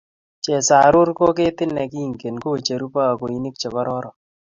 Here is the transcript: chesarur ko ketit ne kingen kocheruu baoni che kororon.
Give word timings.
chesarur 0.43 1.07
ko 1.17 1.25
ketit 1.37 1.69
ne 1.73 1.83
kingen 1.91 2.35
kocheruu 2.43 2.93
baoni 2.95 3.49
che 3.59 3.67
kororon. 3.73 4.15